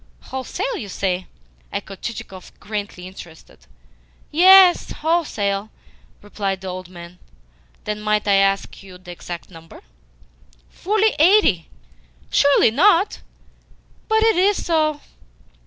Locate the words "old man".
6.69-7.19